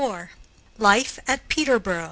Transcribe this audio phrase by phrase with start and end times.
[0.79, 1.99] LIFE AT PETERBORO.